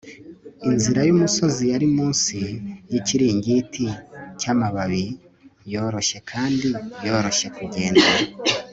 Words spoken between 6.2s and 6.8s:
kandi